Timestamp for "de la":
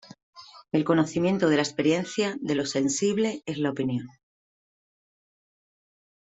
1.47-1.61